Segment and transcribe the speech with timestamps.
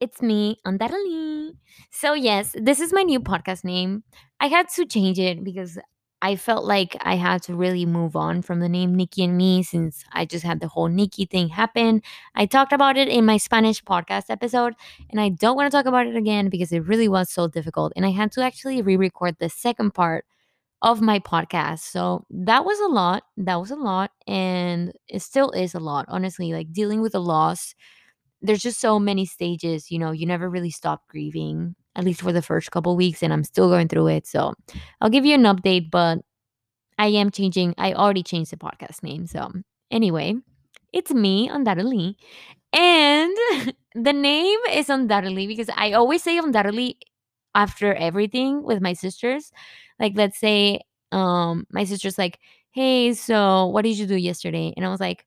[0.00, 1.52] it's me, Undoubtedly.
[1.90, 4.02] So, yes, this is my new podcast name.
[4.40, 5.78] I had to change it because
[6.22, 9.62] I felt like I had to really move on from the name Nikki and me
[9.62, 12.02] since I just had the whole Nikki thing happen.
[12.34, 14.74] I talked about it in my Spanish podcast episode,
[15.10, 17.92] and I don't want to talk about it again because it really was so difficult.
[17.96, 20.24] And I had to actually re record the second part
[20.82, 21.80] of my podcast.
[21.80, 23.24] So that was a lot.
[23.36, 24.12] That was a lot.
[24.26, 26.52] And it still is a lot, honestly.
[26.52, 27.74] Like dealing with a loss
[28.42, 32.32] there's just so many stages, you know, you never really stop grieving, at least for
[32.32, 34.26] the first couple weeks, and I'm still going through it.
[34.26, 34.54] So
[35.00, 36.20] I'll give you an update, but
[36.98, 37.74] I am changing.
[37.78, 39.26] I already changed the podcast name.
[39.26, 39.50] So
[39.90, 40.34] anyway,
[40.92, 42.16] it's me, undoubtedly.
[42.72, 43.36] And
[43.94, 46.98] the name is undoubtedly because I always say undoubtedly
[47.54, 49.52] after everything with my sisters.
[49.98, 50.80] Like, let's say
[51.12, 52.38] um my sister's like,
[52.72, 54.72] hey, so what did you do yesterday?
[54.76, 55.26] And I was like,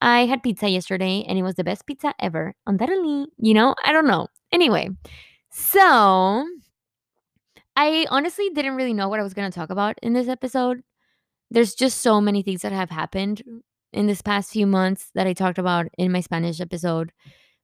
[0.00, 2.54] I had pizza yesterday and it was the best pizza ever.
[2.66, 4.28] Undoubtedly, you know, I don't know.
[4.52, 4.90] Anyway,
[5.50, 6.46] so
[7.76, 10.82] I honestly didn't really know what I was going to talk about in this episode.
[11.50, 13.42] There's just so many things that have happened
[13.92, 17.12] in this past few months that I talked about in my Spanish episode.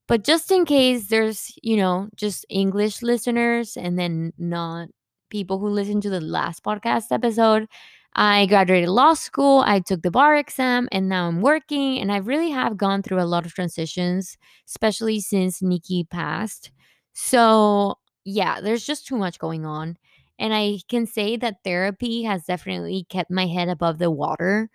[0.08, 4.88] But just in case there's, you know, just English listeners and then not
[5.30, 7.66] people who listen to the last podcast episode,
[8.14, 11.98] I graduated law school, I took the bar exam, and now I'm working.
[11.98, 14.36] And I really have gone through a lot of transitions,
[14.68, 16.70] especially since Nikki passed.
[17.14, 19.96] So, yeah, there's just too much going on.
[20.38, 24.68] And I can say that therapy has definitely kept my head above the water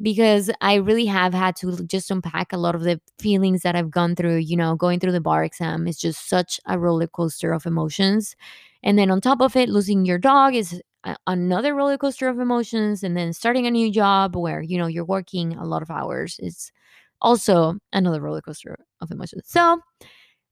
[0.00, 3.90] because I really have had to just unpack a lot of the feelings that I've
[3.90, 4.38] gone through.
[4.38, 8.36] You know, going through the bar exam is just such a roller coaster of emotions.
[8.82, 10.80] And then on top of it, losing your dog is
[11.26, 13.02] another roller coaster of emotions.
[13.02, 16.38] And then starting a new job where, you know, you're working a lot of hours
[16.40, 16.70] is
[17.20, 19.44] also another roller coaster of emotions.
[19.46, 19.80] So,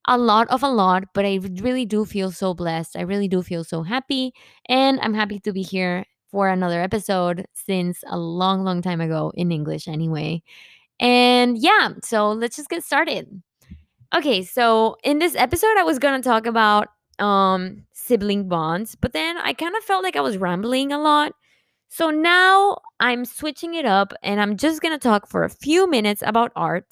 [0.09, 2.97] a lot of a lot, but I really do feel so blessed.
[2.97, 4.33] I really do feel so happy.
[4.69, 9.33] And I'm happy to be here for another episode since a long, long time ago
[9.35, 10.43] in English, anyway.
[11.01, 13.43] And yeah, so let's just get started.
[14.15, 16.89] Okay, so in this episode, I was gonna talk about
[17.19, 21.33] um sibling bonds, but then I kind of felt like I was rambling a lot.
[21.89, 26.23] So now I'm switching it up and I'm just gonna talk for a few minutes
[26.25, 26.87] about art.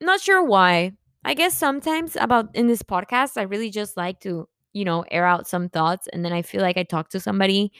[0.00, 0.92] Not sure why.
[1.24, 5.26] I guess sometimes about in this podcast, I really just like to, you know, air
[5.26, 7.72] out some thoughts and then I feel like I talk to somebody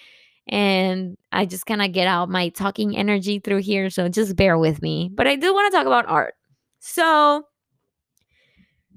[0.49, 3.91] and I just kind of get out my talking energy through here.
[3.91, 5.11] So just bear with me.
[5.13, 6.35] But I do want to talk about art.
[6.81, 7.45] So,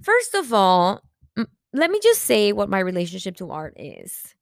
[0.01, 1.01] first of all,
[1.73, 4.33] let me just say what my relationship to art is.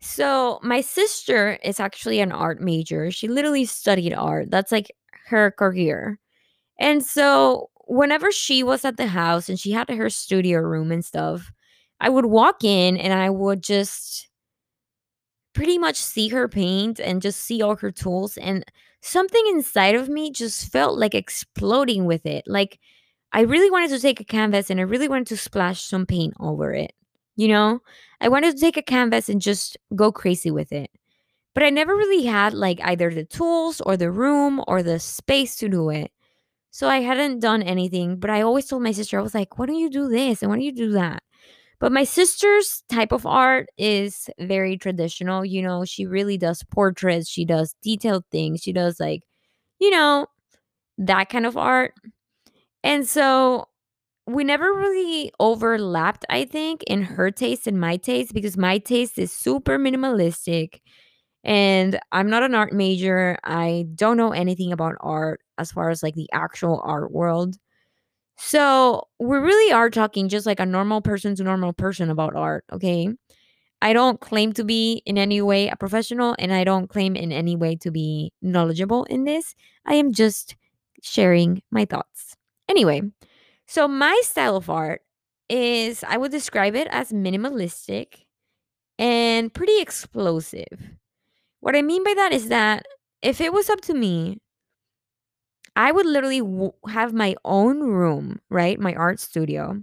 [0.00, 3.10] So, my sister is actually an art major.
[3.10, 4.50] She literally studied art.
[4.50, 4.92] That's like
[5.26, 6.18] her career.
[6.78, 11.04] And so whenever she was at the house and she had her studio room and
[11.04, 11.50] stuff,
[12.00, 14.28] I would walk in and I would just
[15.54, 18.36] pretty much see her paint and just see all her tools.
[18.38, 18.64] And
[19.02, 22.44] something inside of me just felt like exploding with it.
[22.46, 22.78] Like
[23.32, 26.34] I really wanted to take a canvas and I really wanted to splash some paint
[26.40, 26.92] over it.
[27.36, 27.80] You know,
[28.20, 30.90] I wanted to take a canvas and just go crazy with it.
[31.54, 35.56] But I never really had like either the tools or the room or the space
[35.56, 36.10] to do it.
[36.70, 39.66] So I hadn't done anything, but I always told my sister, I was like, why
[39.66, 40.42] don't you do this?
[40.42, 41.22] And why don't you do that?
[41.80, 45.44] But my sister's type of art is very traditional.
[45.44, 49.22] You know, she really does portraits, she does detailed things, she does like,
[49.78, 50.26] you know,
[50.98, 51.94] that kind of art.
[52.82, 53.66] And so
[54.26, 59.18] we never really overlapped, I think, in her taste and my taste because my taste
[59.18, 60.80] is super minimalistic
[61.44, 63.38] and I'm not an art major.
[63.44, 67.56] I don't know anything about art as far as like the actual art world.
[68.38, 72.64] So we really are talking just like a normal person to normal person about art,
[72.72, 73.10] okay?
[73.82, 77.32] I don't claim to be in any way a professional and I don't claim in
[77.32, 79.56] any way to be knowledgeable in this.
[79.86, 80.56] I am just
[81.02, 82.37] sharing my thoughts.
[82.68, 83.02] Anyway,
[83.66, 85.02] so my style of art
[85.48, 88.24] is I would describe it as minimalistic
[88.98, 90.96] and pretty explosive.
[91.60, 92.86] What I mean by that is that
[93.22, 94.40] if it was up to me,
[95.76, 98.78] I would literally w- have my own room, right?
[98.78, 99.82] My art studio.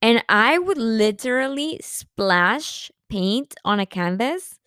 [0.00, 4.58] And I would literally splash paint on a canvas,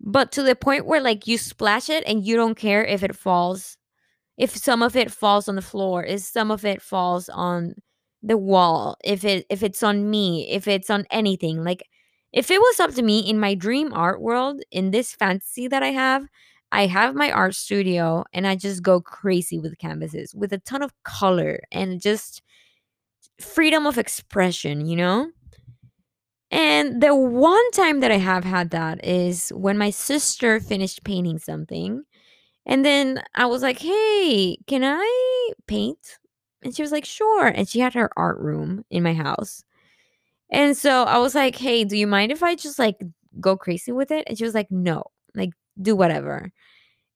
[0.00, 3.16] but to the point where like you splash it and you don't care if it
[3.16, 3.78] falls,
[4.36, 7.74] if some of it falls on the floor, if some of it falls on
[8.22, 11.64] the wall, if it if it's on me, if it's on anything.
[11.64, 11.82] Like
[12.32, 15.82] if it was up to me in my dream art world, in this fantasy that
[15.82, 16.26] I have,
[16.72, 20.82] I have my art studio and I just go crazy with canvases with a ton
[20.82, 22.42] of color and just
[23.40, 25.30] freedom of expression, you know?
[26.50, 31.38] And the one time that I have had that is when my sister finished painting
[31.38, 32.04] something.
[32.66, 36.18] And then I was like, hey, can I paint?
[36.62, 37.46] And she was like, sure.
[37.46, 39.64] And she had her art room in my house.
[40.50, 42.96] And so I was like, hey, do you mind if I just like
[43.40, 44.24] go crazy with it?
[44.26, 45.50] And she was like, no, like
[45.80, 46.50] do whatever.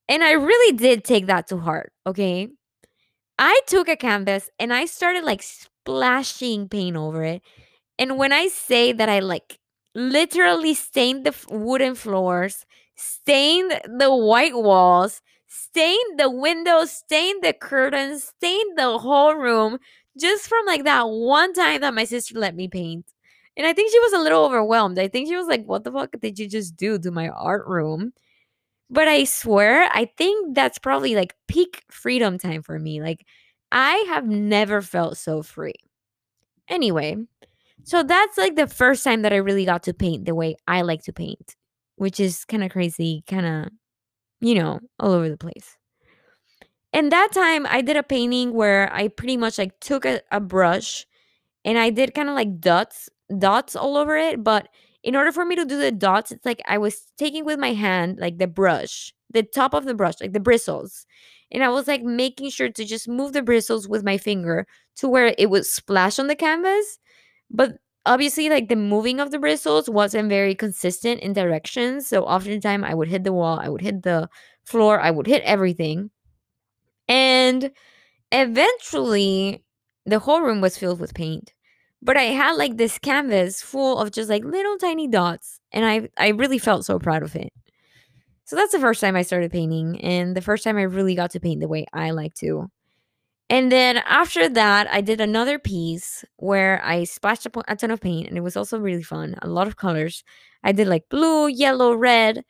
[0.09, 1.93] And I really did take that to heart.
[2.07, 2.49] Okay.
[3.39, 7.43] I took a canvas and I started like splashing paint over it.
[7.99, 9.59] And when I say that I like
[9.95, 12.67] literally stained the wooden floors,
[12.97, 19.79] stained the white walls, stained the windows, stained the curtains, stained the whole room
[20.19, 23.07] just from like that one time that my sister let me paint.
[23.57, 24.99] And I think she was a little overwhelmed.
[24.99, 27.67] I think she was like, What the fuck did you just do to my art
[27.67, 28.13] room?
[28.91, 33.03] But I swear, I think that's probably like peak freedom time for me.
[33.03, 33.27] Like,
[33.73, 35.75] I have never felt so free.
[36.69, 37.17] Anyway,
[37.85, 40.83] so that's like the first time that I really got to paint the way I
[40.83, 41.57] like to paint,
[41.97, 43.73] which is kind of crazy, kind of,
[44.41, 45.77] you know, all over the place.
[46.93, 50.41] And that time I did a painting where I pretty much like took a, a
[50.41, 51.07] brush
[51.65, 53.09] and I did kind of like dots,
[53.39, 54.43] dots all over it.
[54.43, 54.69] But
[55.03, 57.73] in order for me to do the dots, it's like I was taking with my
[57.75, 61.07] hand, like the brush, the top of the brush, like the bristles.
[61.53, 65.09] And I was like making sure to just move the bristles with my finger to
[65.09, 66.99] where it would splash on the canvas.
[67.51, 72.07] But obviously, like the moving of the bristles wasn't very consistent in directions.
[72.09, 74.29] So oftentimes I would hit the wall, I would hit the
[74.65, 76.11] floor, I would hit everything.
[77.09, 77.71] And
[78.33, 79.65] eventually,
[80.07, 81.55] the whole room was filled with paint.
[82.03, 86.09] But I had like this canvas full of just like little tiny dots, and I
[86.19, 87.53] I really felt so proud of it.
[88.45, 91.33] So that's the first time I started painting, and the first time I really got
[91.33, 92.71] to paint the way I like to.
[93.51, 98.01] And then after that, I did another piece where I splashed po- a ton of
[98.01, 99.37] paint, and it was also really fun.
[99.41, 100.23] A lot of colors.
[100.63, 102.45] I did like blue, yellow, red,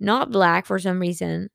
[0.00, 1.50] not black for some reason.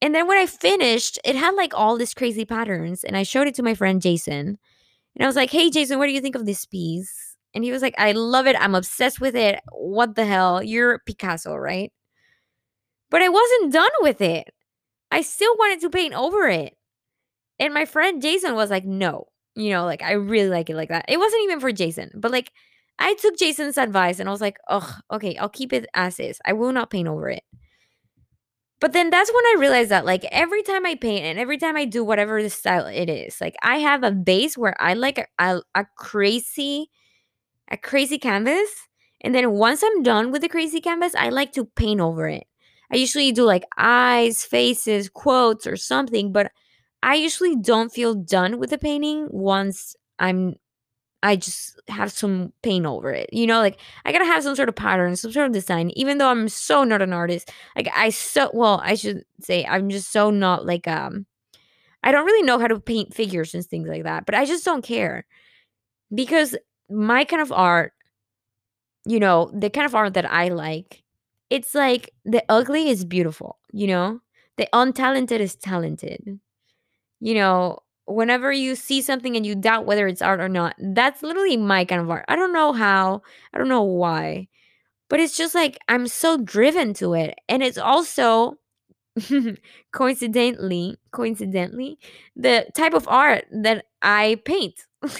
[0.00, 3.48] And then when I finished, it had like all these crazy patterns, and I showed
[3.48, 4.58] it to my friend Jason.
[5.16, 7.36] And I was like, hey, Jason, what do you think of this piece?
[7.54, 8.56] And he was like, I love it.
[8.58, 9.60] I'm obsessed with it.
[9.72, 10.62] What the hell?
[10.62, 11.92] You're Picasso, right?
[13.10, 14.48] But I wasn't done with it.
[15.10, 16.75] I still wanted to paint over it.
[17.58, 20.90] And my friend Jason was like, no, you know, like I really like it like
[20.90, 21.06] that.
[21.08, 22.52] It wasn't even for Jason, but like
[22.98, 26.38] I took Jason's advice and I was like, oh, okay, I'll keep it as is.
[26.44, 27.42] I will not paint over it.
[28.78, 31.76] But then that's when I realized that like every time I paint and every time
[31.76, 35.18] I do whatever the style it is, like I have a base where I like
[35.38, 36.90] a, a, crazy,
[37.70, 38.68] a crazy canvas.
[39.22, 42.46] And then once I'm done with the crazy canvas, I like to paint over it.
[42.92, 46.52] I usually do like eyes, faces, quotes, or something, but
[47.06, 50.56] I usually don't feel done with the painting once I'm
[51.22, 53.30] I just have some paint over it.
[53.32, 56.18] You know, like I gotta have some sort of pattern, some sort of design, even
[56.18, 57.52] though I'm so not an artist.
[57.76, 61.26] Like I so well, I should say I'm just so not like um
[62.04, 64.64] I don't really know how to paint figures and things like that, but I just
[64.64, 65.26] don't care.
[66.14, 66.56] Because
[66.90, 67.92] my kind of art,
[69.06, 71.04] you know, the kind of art that I like,
[71.50, 74.20] it's like the ugly is beautiful, you know?
[74.56, 76.40] The untalented is talented
[77.20, 81.22] you know, whenever you see something and you doubt whether it's art or not, that's
[81.22, 82.24] literally my kind of art.
[82.28, 84.48] I don't know how, I don't know why,
[85.08, 87.38] but it's just like I'm so driven to it.
[87.48, 88.58] And it's also
[89.92, 91.98] coincidentally, coincidentally,
[92.34, 94.86] the type of art that I paint.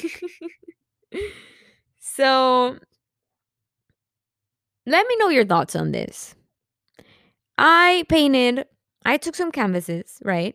[2.00, 2.78] so
[4.86, 6.34] let me know your thoughts on this.
[7.58, 8.66] I painted,
[9.04, 10.54] I took some canvases, right?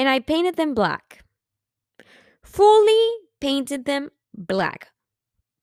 [0.00, 1.22] And I painted them black.
[2.42, 4.88] Fully painted them black.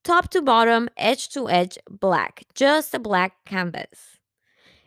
[0.04, 2.44] Top to bottom, edge to edge, black.
[2.54, 4.20] Just a black canvas.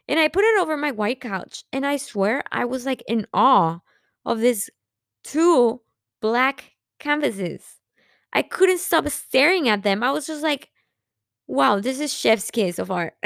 [0.07, 3.27] And I put it over my white couch, and I swear I was like in
[3.35, 3.81] awe
[4.25, 4.71] of these
[5.25, 5.81] two
[6.21, 7.81] black canvases.
[8.33, 10.05] I couldn't stop staring at them.
[10.05, 10.71] I was just like,
[11.49, 13.15] wow, this is chef's kiss of art.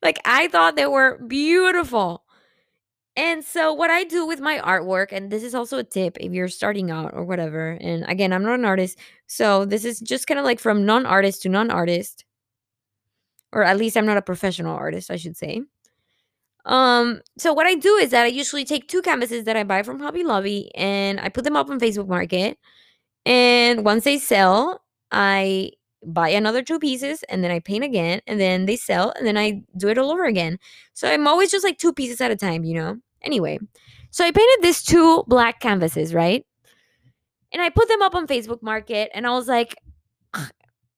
[0.00, 2.22] like, I thought they were beautiful.
[3.16, 6.32] And so, what I do with my artwork, and this is also a tip if
[6.32, 10.26] you're starting out or whatever, and again, I'm not an artist, so this is just
[10.26, 12.24] kind of like from non artist to non artist,
[13.52, 15.62] or at least I'm not a professional artist, I should say.
[16.66, 19.82] Um, so what I do is that I usually take two canvases that I buy
[19.82, 22.58] from Hobby Lobby and I put them up on Facebook Market.
[23.26, 24.82] And once they sell,
[25.12, 25.72] I
[26.04, 29.36] buy another two pieces and then I paint again and then they sell and then
[29.36, 30.58] I do it all over again.
[30.94, 32.98] So I'm always just like two pieces at a time, you know?
[33.26, 33.58] Anyway,
[34.10, 36.46] so I painted these two black canvases, right?
[37.52, 39.76] And I put them up on Facebook Market and I was like,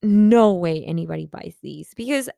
[0.03, 2.29] no way anybody buys these because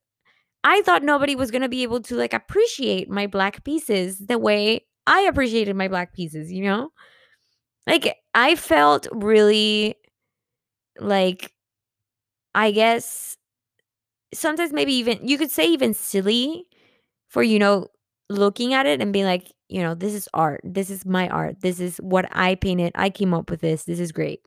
[0.63, 4.39] I thought nobody was going to be able to like appreciate my black pieces the
[4.39, 6.91] way I appreciated my black pieces, you know?
[7.87, 9.97] Like I felt really
[10.99, 11.53] like
[12.55, 13.37] I guess
[14.33, 16.67] sometimes maybe even you could say even silly
[17.29, 17.89] for you know
[18.29, 20.61] looking at it and being like, you know, this is art.
[20.65, 21.61] This is my art.
[21.61, 22.93] This is what I painted.
[22.95, 23.85] I came up with this.
[23.85, 24.41] This is great.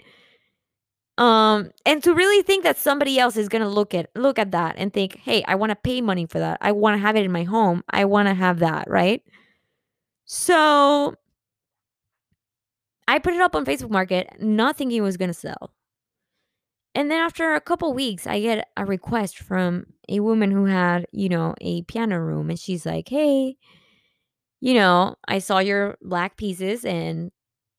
[1.18, 4.75] Um and to really think that somebody else is to look at look at that
[4.77, 6.58] and think, "Hey, I want to pay money for that.
[6.62, 7.84] I want to have it in my home.
[7.89, 9.22] I want to have that," right?
[10.25, 11.15] So
[13.08, 15.72] I put it up on Facebook Market, not thinking it was to sell.
[16.96, 21.08] And then after a couple weeks, I get a request from a woman who had,
[21.12, 22.50] you know, a piano room.
[22.50, 23.58] And she's like, hey,
[24.63, 27.34] you know, I saw your black pieces and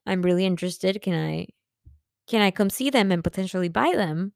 [0.06, 1.00] I'm really interested.
[1.00, 1.46] Can I
[2.28, 4.34] can I come see them and potentially buy them?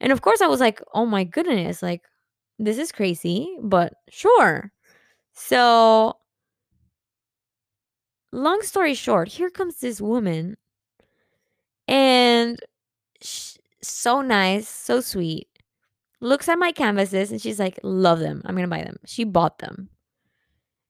[0.00, 2.02] And of course I was like, "Oh my goodness, like
[2.58, 4.72] this is crazy, but sure."
[5.34, 6.14] So,
[8.32, 10.56] long story short, here comes this woman
[11.88, 12.58] and
[13.22, 15.48] sh- so nice, so sweet.
[16.20, 18.42] Looks at my canvases and she's like, "Love them.
[18.46, 19.90] I'm going to buy them." She bought them.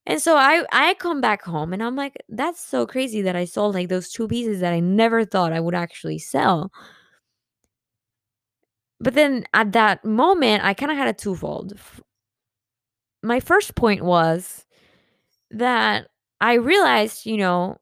[0.07, 3.45] And so I I come back home and I'm like, "That's so crazy that I
[3.45, 6.71] sold like those two pieces that I never thought I would actually sell."
[9.01, 11.75] But then at that moment, I kind of had a twofold.
[13.23, 14.65] My first point was
[15.51, 16.09] that
[16.41, 17.79] I realized, you know,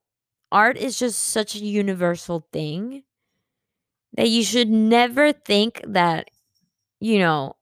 [0.52, 3.04] art is just such a universal thing
[4.16, 6.28] that you should never think that,
[7.00, 7.54] you know,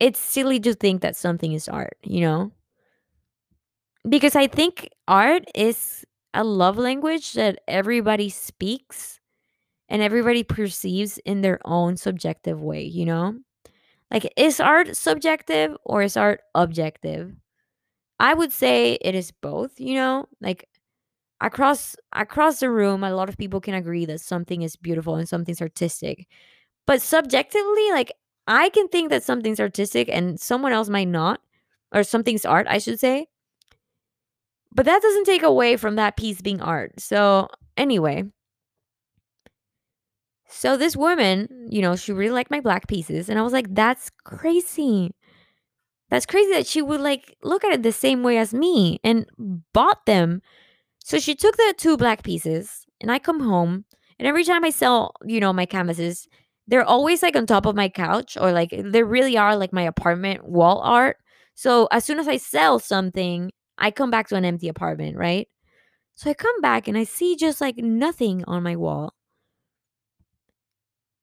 [0.00, 2.52] it's silly to think that something is art, you know?
[4.08, 9.20] Because I think art is a love language that everybody speaks
[9.88, 13.36] and everybody perceives in their own subjective way, you know?
[14.10, 17.34] Like, is art subjective or is art objective?
[18.20, 20.26] I would say it is both, you know?
[20.40, 20.68] Like,
[21.40, 25.28] across across the room a lot of people can agree that something is beautiful and
[25.28, 26.26] something's artistic
[26.86, 28.12] but subjectively like
[28.46, 31.40] i can think that something's artistic and someone else might not
[31.92, 33.26] or something's art i should say
[34.74, 36.98] but that doesn't take away from that piece being art.
[37.00, 38.24] So anyway.
[40.48, 43.74] So this woman you know she really liked my black pieces and i was like
[43.74, 45.10] that's crazy.
[46.10, 49.26] That's crazy that she would like look at it the same way as me and
[49.72, 50.42] bought them.
[51.02, 53.84] So she took the two black pieces, and I come home,
[54.18, 56.28] and every time I sell, you know, my canvases,
[56.66, 59.82] they're always like on top of my couch, or like they really are like my
[59.82, 61.18] apartment wall art.
[61.54, 65.48] So as soon as I sell something, I come back to an empty apartment, right?
[66.14, 69.14] So I come back and I see just like nothing on my wall.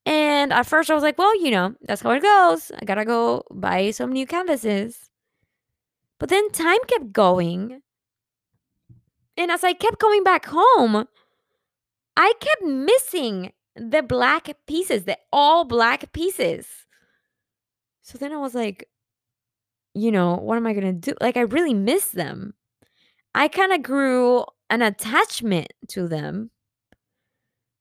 [0.04, 2.72] And at first I was like, well, you know, that's how it goes.
[2.80, 5.10] I gotta go buy some new canvases.
[6.18, 7.82] But then time kept going.
[9.36, 11.06] And as I kept coming back home,
[12.16, 16.66] I kept missing the black pieces, the all black pieces.
[18.02, 18.88] So then I was like,
[19.94, 21.14] you know, what am I going to do?
[21.20, 22.54] Like, I really miss them.
[23.34, 26.50] I kind of grew an attachment to them.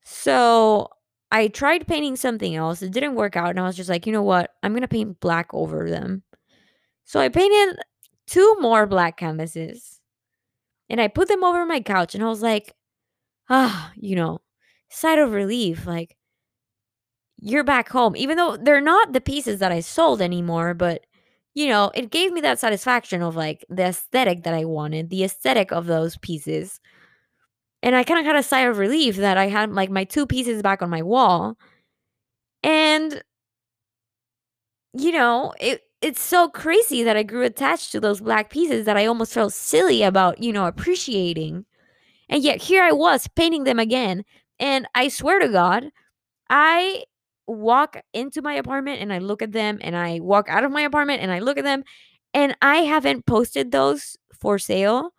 [0.04, 0.90] So
[1.32, 2.82] I tried painting something else.
[2.82, 3.52] It didn't work out.
[3.52, 4.52] And I was just like, you know what?
[4.64, 6.24] I'm going to paint black over them.
[7.06, 7.78] So I painted
[8.28, 10.00] two more black canvases
[10.90, 12.16] and I put them over my couch.
[12.16, 12.74] And I was like,
[13.50, 14.42] ah, you know,
[14.90, 15.86] sigh of relief.
[15.86, 16.18] Like,
[17.38, 21.06] you're back home, even though they're not the pieces that I sold anymore, but
[21.54, 25.24] you know, it gave me that satisfaction of like the aesthetic that I wanted, the
[25.24, 26.80] aesthetic of those pieces.
[27.84, 30.26] And I kind of had a sigh of relief that I had like my two
[30.26, 31.58] pieces back on my wall.
[32.64, 33.22] And
[34.94, 38.98] you know, it it's so crazy that I grew attached to those black pieces that
[38.98, 41.66] I almost felt silly about, you know, appreciating.
[42.30, 44.24] And yet here I was painting them again.
[44.60, 45.92] And I swear to God,
[46.50, 47.04] I
[47.48, 50.82] walk into my apartment and I look at them and I walk out of my
[50.82, 51.84] apartment and I look at them
[52.34, 55.14] and I haven't posted those for sale.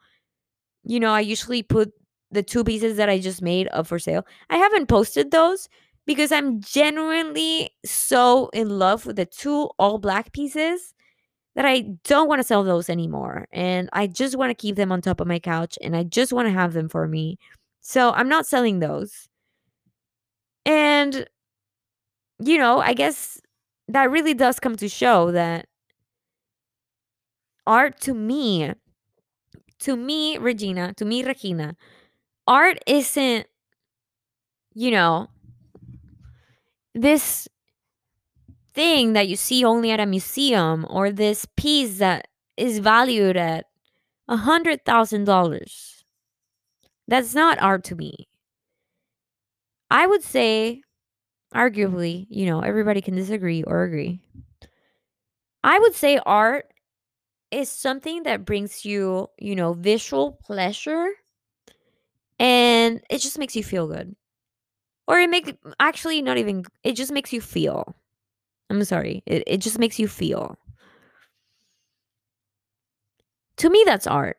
[0.85, 1.93] You know, I usually put
[2.31, 4.27] the two pieces that I just made up for sale.
[4.51, 5.69] I haven't posted those
[6.07, 10.95] because I'm genuinely so in love with the two all black pieces
[11.55, 13.47] that I don't want to sell those anymore.
[13.53, 16.33] And I just want to keep them on top of my couch and I just
[16.33, 17.39] want to have them for me.
[17.81, 19.29] So I'm not selling those.
[20.65, 21.27] And
[22.45, 23.41] you know, I guess
[23.89, 25.67] that really does come to show that
[27.67, 28.73] art to me,
[29.81, 31.77] to me, Regina, to me, Regina,
[32.47, 33.47] art isn't
[34.75, 35.29] you know,
[36.95, 37.49] this
[38.75, 43.67] thing that you see only at a museum or this piece that is valued at
[44.29, 46.05] a hundred thousand dollars.
[47.07, 48.29] That's not art to me.
[49.91, 50.83] I would say,
[51.55, 54.21] arguably, you know, everybody can disagree or agree.
[55.65, 56.73] I would say art
[57.51, 61.13] is something that brings you, you know, visual pleasure
[62.39, 64.15] and it just makes you feel good.
[65.09, 67.97] Or it makes actually not even it just makes you feel.
[68.71, 69.23] I'm sorry.
[69.27, 70.57] It it just makes you feel.
[73.57, 74.37] To me that's art.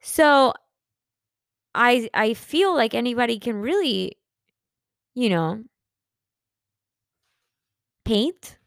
[0.00, 0.52] So
[1.74, 4.16] I I feel like anybody can really,
[5.16, 5.64] you know,
[8.04, 8.58] paint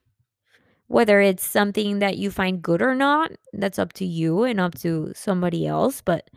[0.88, 4.76] whether it's something that you find good or not, that's up to you and up
[4.80, 6.30] to somebody else, but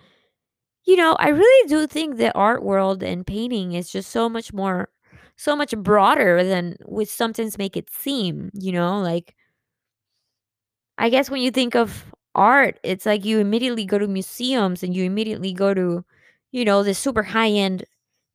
[0.85, 4.53] you know, I really do think the art world and painting is just so much
[4.53, 4.89] more
[5.37, 9.01] so much broader than we sometimes make it seem, you know?
[9.01, 9.35] Like
[10.99, 12.05] I guess when you think of
[12.35, 16.05] art, it's like you immediately go to museums and you immediately go to,
[16.53, 17.85] you know, this super high-end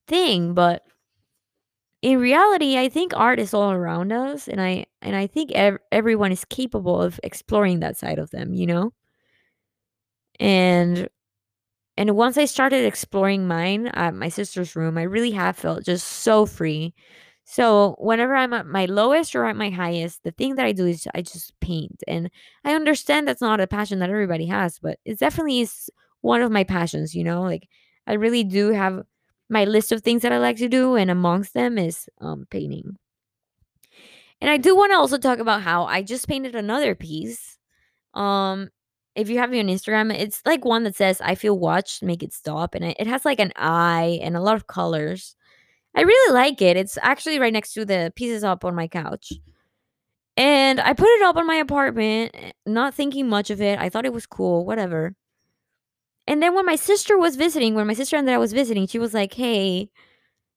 [0.07, 0.84] thing, but
[2.07, 5.79] in reality, I think art is all around us and I and I think ev-
[5.91, 8.93] everyone is capable of exploring that side of them, you know?
[10.39, 11.09] And
[11.97, 16.07] and once I started exploring mine at my sister's room, I really have felt just
[16.07, 16.95] so free.
[17.45, 20.87] So whenever I'm at my lowest or at my highest, the thing that I do
[20.87, 22.03] is I just paint.
[22.07, 22.31] And
[22.65, 25.89] I understand that's not a passion that everybody has, but it definitely is
[26.21, 27.43] one of my passions, you know?
[27.43, 27.69] Like
[28.07, 29.03] I really do have
[29.49, 32.97] my list of things that I like to do, and amongst them is um, painting.
[34.41, 37.57] And I do want to also talk about how I just painted another piece.
[38.13, 38.69] Um,
[39.15, 42.23] if you have me on Instagram, it's like one that says "I feel watched, make
[42.23, 45.36] it stop," and it has like an eye and a lot of colors.
[45.95, 46.77] I really like it.
[46.77, 49.33] It's actually right next to the pieces up on my couch.
[50.38, 53.79] And I put it up on my apartment, eh, not thinking much of it.
[53.79, 55.15] I thought it was cool, whatever.
[56.27, 58.99] And then when my sister was visiting, when my sister and I was visiting, she
[58.99, 59.89] was like, "Hey,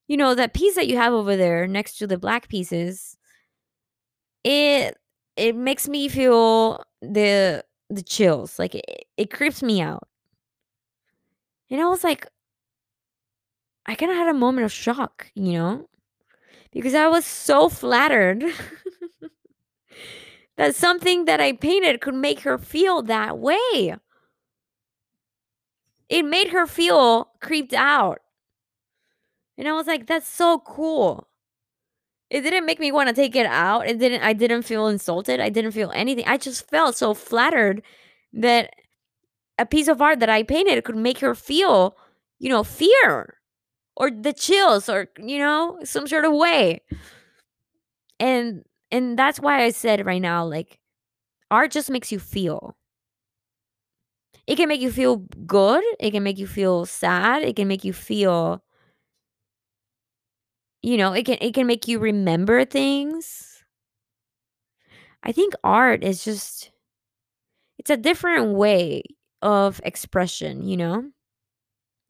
[0.09, 3.17] you know that piece that you have over there next to the black pieces
[4.45, 4.97] it
[5.37, 8.85] it makes me feel the the chills like it,
[9.17, 10.07] it creeps me out.
[11.71, 12.27] And i was like
[13.87, 15.87] i kind of had a moment of shock you know?
[16.73, 18.45] Because i was so flattered
[20.57, 23.95] that something that i painted could make her feel that way
[26.11, 28.21] it made her feel creeped out
[29.57, 31.31] and i was like that's so cool
[32.31, 33.89] it didn't make me want to take it out.
[33.89, 35.41] It didn't I didn't feel insulted.
[35.41, 36.25] I didn't feel anything.
[36.27, 37.83] I just felt so flattered
[38.33, 38.73] that
[39.59, 41.97] a piece of art that I painted could make her feel,
[42.39, 43.39] you know, fear
[43.97, 46.83] or the chills or you know, some sort of way.
[48.19, 50.79] And and that's why I said right now like
[51.51, 52.77] art just makes you feel.
[54.51, 57.85] It can make you feel good, it can make you feel sad, it can make
[57.85, 58.65] you feel
[60.83, 63.63] you know, it can it can make you remember things.
[65.23, 66.73] I think art is just
[67.79, 69.03] it's a different way
[69.43, 71.11] of expression, you know?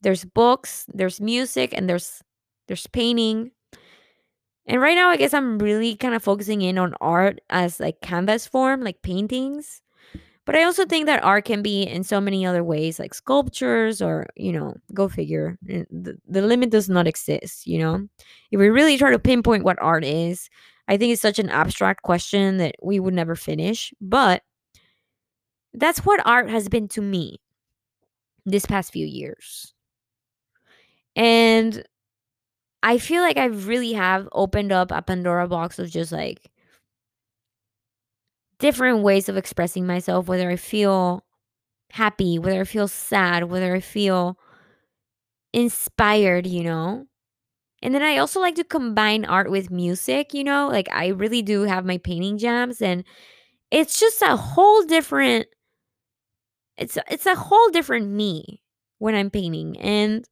[0.01, 2.23] There's books, there's music, and there's
[2.67, 3.51] there's painting.
[4.65, 8.01] And right now I guess I'm really kind of focusing in on art as like
[8.01, 9.81] canvas form, like paintings.
[10.45, 14.01] But I also think that art can be in so many other ways, like sculptures
[14.01, 15.57] or, you know, go figure.
[15.69, 18.07] eh, The, the limit does not exist, you know?
[18.51, 20.49] If we really try to pinpoint what art is,
[20.87, 23.93] I think it's such an abstract question that we would never finish.
[24.01, 24.41] But
[25.73, 27.39] that's what art has been to me
[28.45, 29.73] this past few years.
[31.15, 31.83] And
[32.83, 36.50] I feel like I really have opened up a Pandora box of just like
[38.61, 41.25] different ways of expressing myself, whether I feel
[41.91, 44.37] happy, whether I feel sad, whether I feel
[45.53, 47.05] inspired, you know?
[47.83, 50.69] And then I also like to combine art with music, you know?
[50.69, 53.03] Like I really do have my painting jams and
[53.71, 55.47] it's just a whole different
[56.77, 58.61] it's it's a whole different me
[58.99, 59.77] when I'm painting.
[59.79, 60.25] And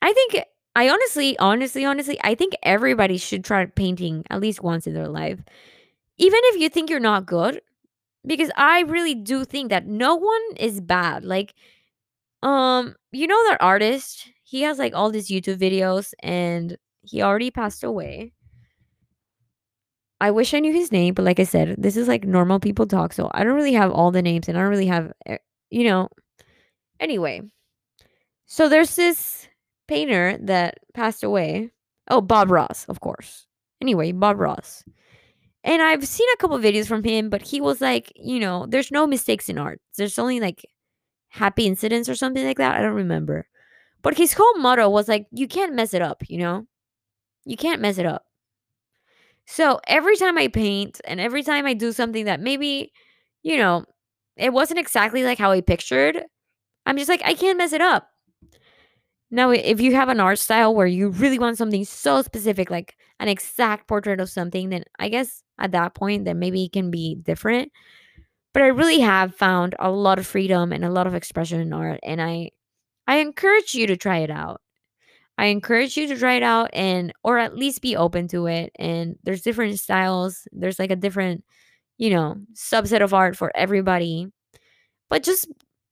[0.00, 0.44] I think
[0.74, 5.08] I honestly, honestly, honestly, I think everybody should try painting at least once in their
[5.08, 5.40] life.
[6.22, 7.60] Even if you think you're not good,
[8.24, 11.24] because I really do think that no one is bad.
[11.24, 11.54] Like
[12.42, 14.30] Um, you know that artist?
[14.44, 18.32] He has like all these YouTube videos and he already passed away.
[20.20, 22.86] I wish I knew his name, but like I said, this is like normal people
[22.86, 25.12] talk, so I don't really have all the names and I don't really have
[25.70, 26.08] you know.
[27.00, 27.42] Anyway,
[28.46, 29.48] so there's this
[29.88, 31.70] painter that passed away.
[32.08, 33.46] Oh, Bob Ross, of course.
[33.80, 34.84] Anyway, Bob Ross.
[35.64, 38.90] And I've seen a couple videos from him, but he was like, you know, there's
[38.90, 39.80] no mistakes in art.
[39.96, 40.66] There's only like
[41.28, 42.76] happy incidents or something like that.
[42.76, 43.46] I don't remember.
[44.02, 46.66] But his whole motto was like, you can't mess it up, you know?
[47.44, 48.24] You can't mess it up.
[49.46, 52.92] So every time I paint and every time I do something that maybe,
[53.42, 53.84] you know,
[54.36, 56.24] it wasn't exactly like how I pictured,
[56.86, 58.08] I'm just like, I can't mess it up.
[59.30, 62.96] Now, if you have an art style where you really want something so specific, like
[63.18, 66.90] an exact portrait of something, then I guess at that point, then maybe it can
[66.90, 67.72] be different.
[68.54, 71.72] But I really have found a lot of freedom and a lot of expression in
[71.72, 72.50] art, and I,
[73.06, 74.60] I encourage you to try it out.
[75.38, 78.70] I encourage you to try it out and or at least be open to it.
[78.78, 80.46] And there's different styles.
[80.52, 81.44] There's like a different,
[81.98, 84.28] you know, subset of art for everybody.
[85.10, 85.48] But just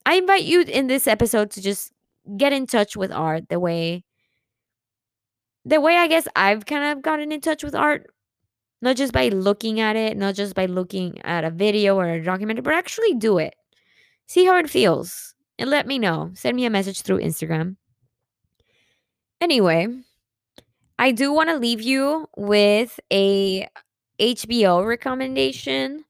[0.07, 1.93] I invite you in this episode to just
[2.37, 4.05] get in touch with art the way
[5.65, 8.07] the way I guess I've kind of gotten in touch with art
[8.83, 12.25] not just by looking at it, not just by looking at a video or a
[12.25, 13.55] documentary, but actually do it.
[14.27, 16.31] See how it feels and let me know.
[16.35, 17.77] Send me a message through Instagram.
[19.41, 19.89] Anyway,
[20.99, 23.69] I do want to leave you with a
[24.21, 26.05] HBO recommendation.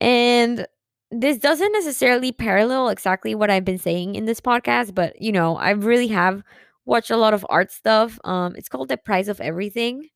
[0.00, 0.66] And
[1.10, 5.56] this doesn't necessarily parallel exactly what I've been saying in this podcast, but you know,
[5.56, 6.42] I really have
[6.84, 8.18] watched a lot of art stuff.
[8.24, 10.08] Um, it's called The Price of Everything.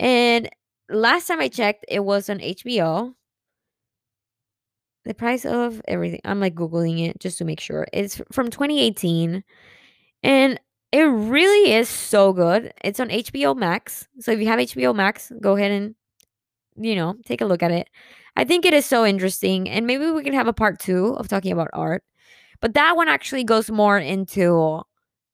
[0.00, 0.50] And
[0.94, 3.14] last time I checked, it was on HBO.
[5.04, 6.20] The price of everything.
[6.24, 7.86] I'm like Googling it just to make sure.
[7.92, 9.44] It's from 2018.
[10.22, 10.60] And
[10.92, 12.72] it really is so good.
[12.82, 14.08] It's on HBO Max.
[14.20, 15.94] So if you have HBO Max, go ahead and,
[16.76, 17.88] you know, take a look at it.
[18.36, 19.68] I think it is so interesting.
[19.68, 22.02] And maybe we can have a part two of talking about art.
[22.60, 24.82] But that one actually goes more into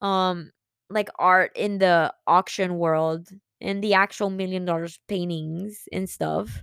[0.00, 0.50] um
[0.88, 3.28] like art in the auction world
[3.60, 6.62] and the actual million dollars paintings and stuff.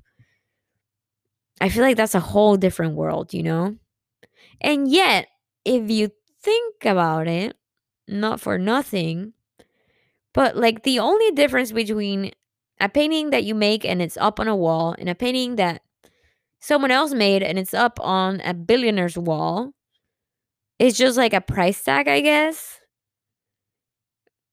[1.60, 3.78] I feel like that's a whole different world, you know?
[4.62, 5.28] And yet,
[5.66, 7.58] if you think about it,
[8.08, 9.34] not for nothing,
[10.34, 12.32] but like the only difference between
[12.80, 15.82] a painting that you make and it's up on a wall and a painting that
[16.62, 19.74] someone else made and it's up on a billionaire's wall
[20.80, 22.77] is just like a price tag, I guess.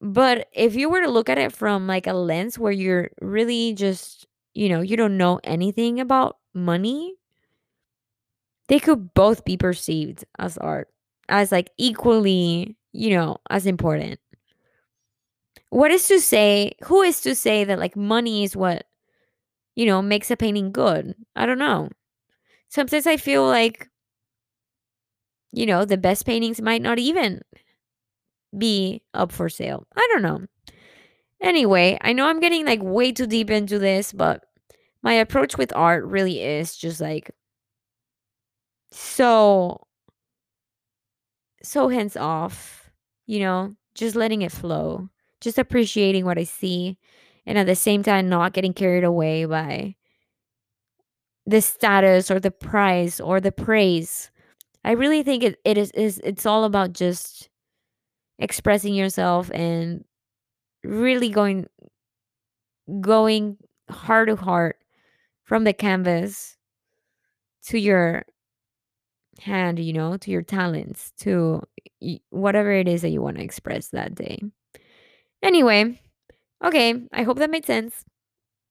[0.04, 3.72] But if you were to look at it from like a lens where you're really
[3.72, 7.14] just, you know, you don't know anything about money,
[8.68, 10.88] they could both be perceived as art,
[11.30, 14.20] as like equally, you know, as important.
[15.70, 18.84] What is to say, who is to say that like money is what,
[19.74, 21.14] you know, makes a painting good?
[21.34, 21.88] I don't know.
[22.68, 23.88] Sometimes I feel like,
[25.50, 27.40] you know, the best paintings might not even
[28.58, 29.86] be up for sale.
[29.96, 30.46] I don't know.
[31.40, 34.44] Anyway, I know I'm getting like way too deep into this, but
[35.02, 37.30] my approach with art really is just like
[38.90, 39.86] so
[41.62, 42.90] so hands off,
[43.26, 45.08] you know, just letting it flow,
[45.40, 46.98] just appreciating what I see
[47.46, 49.94] and at the same time not getting carried away by
[51.46, 54.30] the status or the price or the praise.
[54.84, 57.48] I really think it, it is, is it's all about just
[58.38, 60.04] expressing yourself and
[60.82, 61.66] really going
[63.00, 63.56] going
[63.90, 64.76] heart to heart
[65.44, 66.56] from the canvas
[67.66, 68.24] to your
[69.40, 71.62] hand, you know, to your talents, to
[72.30, 74.40] whatever it is that you want to express that day.
[75.42, 76.00] Anyway,
[76.64, 78.04] okay, I hope that made sense.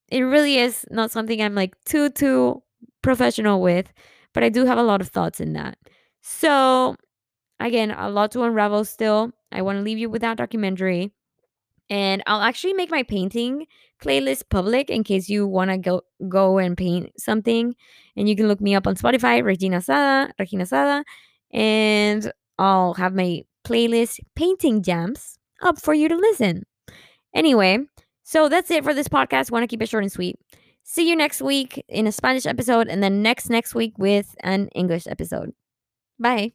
[0.10, 2.62] It really is not something I'm like too too
[3.02, 3.92] professional with,
[4.34, 5.78] but I do have a lot of thoughts in that.
[6.22, 6.96] So,
[7.66, 9.32] again, a lot to unravel still.
[9.52, 11.12] I want to leave you with that documentary.
[11.90, 13.68] And I'll actually make my painting
[14.02, 17.76] playlist public in case you want to go go and paint something.
[18.16, 21.04] And you can look me up on Spotify, Regina Sada, Regina Sada,
[21.52, 26.64] and I'll have my playlist Painting Jams up for you to listen.
[27.34, 27.80] Anyway,
[28.24, 29.52] so that's it for this podcast.
[29.52, 30.38] Want to keep it short and sweet.
[30.84, 34.68] See you next week in a Spanish episode and then next next week with an
[34.70, 35.54] English episode.
[36.20, 36.54] Bye.